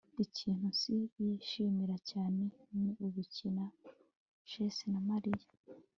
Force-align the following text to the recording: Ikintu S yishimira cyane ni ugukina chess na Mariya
Ikintu 0.25 0.65
S 0.79 0.81
yishimira 1.23 1.95
cyane 2.09 2.43
ni 2.79 2.89
ugukina 3.05 3.65
chess 4.49 4.77
na 4.91 4.99
Mariya 5.09 5.47